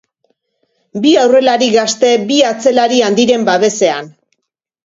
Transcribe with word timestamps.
Bi 1.03 1.11
aurrelari 1.25 1.69
gazte 1.75 2.11
bi 2.31 2.39
atzelari 2.53 3.05
handiren 3.11 3.47
babesean. 3.51 4.13